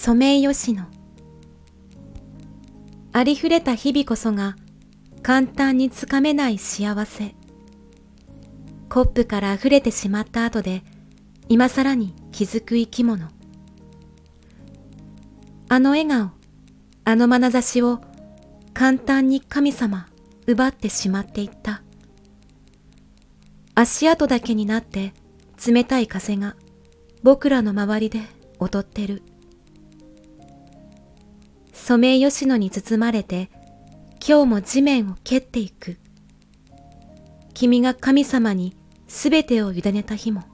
[0.00, 0.84] ソメイヨシノ。
[3.12, 4.54] ありふれた日々こそが
[5.22, 7.34] 簡単につかめない幸せ。
[8.88, 10.84] コップから溢れてしまった後で
[11.48, 13.28] 今更に気づく生き物。
[15.68, 16.30] あの笑顔
[17.04, 18.00] あの眼差しを
[18.72, 20.06] 簡単に神様
[20.46, 21.82] 奪ってしまっていった。
[23.74, 25.12] 足跡だけになって
[25.66, 26.54] 冷たい風が
[27.24, 28.20] 僕らの周りで
[28.60, 29.24] 踊ってる。
[31.88, 33.50] ソメイヨシノに包まれて
[34.20, 35.96] 今日も地面を蹴っていく。
[37.54, 40.44] 君が神様にすべてを委ねた日も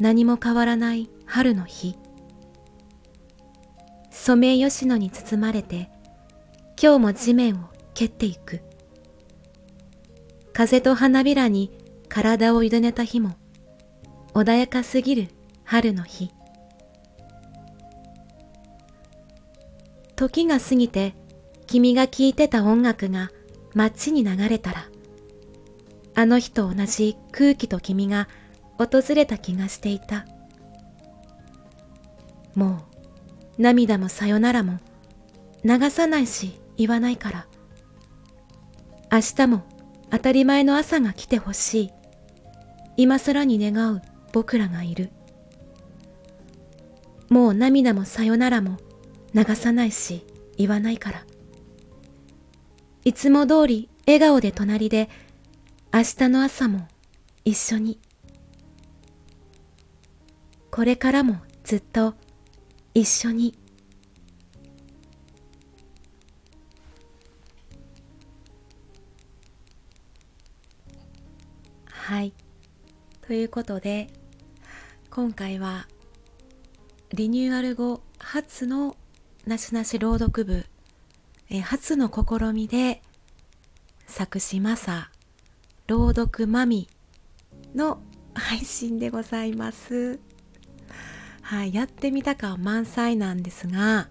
[0.00, 1.94] 何も変わらない春の日。
[4.10, 5.90] ソメイヨシノに包まれて
[6.82, 8.62] 今日も地面を蹴っていく。
[10.52, 11.70] 風と花びらに
[12.08, 13.36] 体を委ねた日も
[14.34, 15.28] 穏やかすぎる
[15.62, 16.32] 春の日。
[20.16, 21.14] 時が過ぎて
[21.66, 23.30] 君が聴いてた音楽が
[23.74, 24.88] 街に流れたら
[26.14, 28.26] あの日と同じ空気と君が
[28.78, 30.26] 訪れた気がしていた。
[32.54, 32.86] も
[33.58, 34.78] う涙もさよならも
[35.62, 37.46] 流さないし言わないから。
[39.12, 39.62] 明日も
[40.10, 41.92] 当たり前の朝が来てほしい。
[42.96, 44.00] 今更に願う
[44.32, 45.10] 僕らがいる。
[47.28, 48.78] もう涙もさよならも
[49.36, 50.24] 流さないし
[50.56, 51.26] 言わないから。
[53.04, 55.10] いつも通り笑顔で隣で
[55.92, 56.88] 明日の朝も
[57.44, 58.00] 一緒に。
[60.70, 62.14] これからもずっと
[62.94, 63.58] 一緒に。
[71.84, 72.32] はい。
[73.26, 74.08] ということで
[75.10, 75.88] 今回は
[77.12, 78.96] リニューアル後初の
[79.46, 80.66] なしなし朗読部、
[81.48, 83.00] え初の試みで
[84.08, 85.12] 作詞マサ
[85.86, 86.88] 朗読マミ
[87.72, 88.00] の
[88.34, 90.18] 配信でございます。
[91.42, 94.08] はい、やってみた感満載なんですが、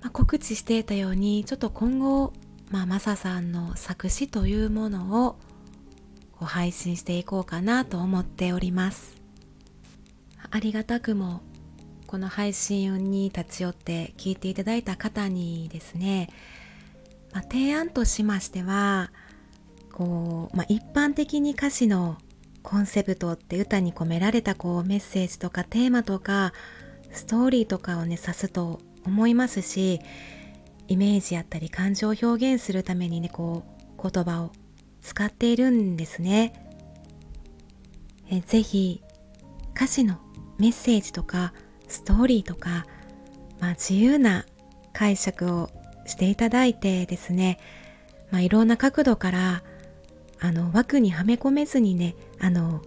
[0.00, 2.32] まあ、告知していたようにちょっと今後、
[2.70, 5.32] まあ、マサさんの作詞というものを
[6.32, 9.14] こう配信していこうかなと思っております
[10.50, 11.42] ありがたくも
[12.10, 16.28] この配信に立ち寄って聞いていただいた方にですね、
[17.32, 19.12] まあ、提案としましては
[19.92, 22.18] こう、まあ、一般的に歌詞の
[22.64, 26.52] コンセプトって歌に込められたこうメッセージとかテーマとか
[27.12, 30.00] ストーリーとかをね指すと思いますし
[30.88, 33.62] イメージやったり感情を表現するためにねこ
[33.96, 34.50] う言葉を
[35.00, 36.54] 使っているんですね。
[38.28, 39.00] えぜひ
[39.76, 40.18] 歌詞の
[40.58, 41.54] メッセージとか
[41.90, 42.86] ストーリーとか、
[43.60, 44.46] まあ、自由な
[44.92, 45.70] 解釈を
[46.06, 47.58] していただいてですね、
[48.30, 49.62] まあ、いろんな角度から
[50.40, 52.82] あの枠にはめ込めずにねあの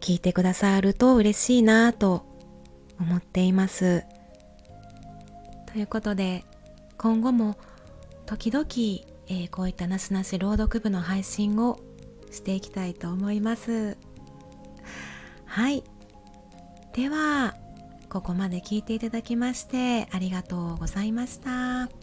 [0.00, 2.24] 聞いてくださると嬉しいなと
[2.98, 4.04] 思っています。
[5.72, 6.44] ということで
[6.98, 7.56] 今後も
[8.26, 11.80] 時々えー、こういったなしなし朗読部の配信を
[12.30, 13.96] していきたいと思います
[15.46, 15.84] はい
[16.92, 17.54] では
[18.12, 22.01] ここまで聞いていただきましてありがとうございました。